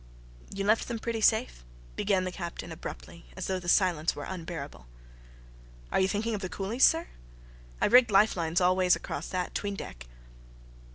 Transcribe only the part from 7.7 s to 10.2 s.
I rigged lifelines all ways across that 'tween deck."